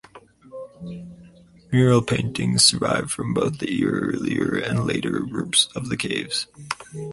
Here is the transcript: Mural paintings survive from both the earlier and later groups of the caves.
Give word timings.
Mural 1.71 2.01
paintings 2.01 2.65
survive 2.65 3.11
from 3.11 3.35
both 3.35 3.59
the 3.59 3.85
earlier 3.85 4.57
and 4.57 4.87
later 4.87 5.19
groups 5.29 5.69
of 5.75 5.89
the 5.89 5.95
caves. 5.95 6.47